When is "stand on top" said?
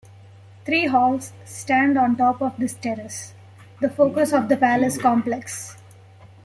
1.45-2.41